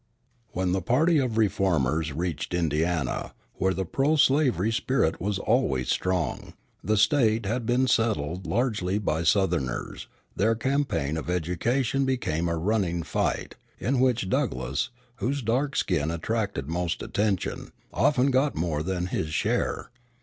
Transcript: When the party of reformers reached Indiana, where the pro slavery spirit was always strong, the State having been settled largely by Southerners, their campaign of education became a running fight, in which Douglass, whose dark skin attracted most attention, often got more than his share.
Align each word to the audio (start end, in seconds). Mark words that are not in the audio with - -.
When 0.53 0.71
the 0.71 0.81
party 0.81 1.19
of 1.19 1.37
reformers 1.37 2.11
reached 2.11 2.55
Indiana, 2.55 3.35
where 3.57 3.75
the 3.75 3.85
pro 3.85 4.15
slavery 4.15 4.71
spirit 4.71 5.21
was 5.21 5.37
always 5.37 5.91
strong, 5.91 6.55
the 6.83 6.97
State 6.97 7.45
having 7.45 7.65
been 7.67 7.87
settled 7.87 8.47
largely 8.47 8.97
by 8.97 9.21
Southerners, 9.21 10.07
their 10.35 10.55
campaign 10.55 11.17
of 11.17 11.29
education 11.29 12.03
became 12.03 12.49
a 12.49 12.57
running 12.57 13.03
fight, 13.03 13.57
in 13.77 13.99
which 13.99 14.27
Douglass, 14.27 14.89
whose 15.17 15.43
dark 15.43 15.75
skin 15.75 16.09
attracted 16.09 16.67
most 16.67 17.03
attention, 17.03 17.71
often 17.93 18.31
got 18.31 18.55
more 18.55 18.81
than 18.81 19.05
his 19.05 19.31
share. 19.31 19.91